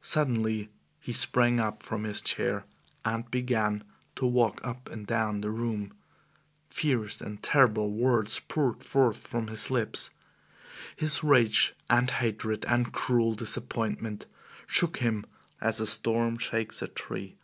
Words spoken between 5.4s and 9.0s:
the room. Fierce and terrible words poured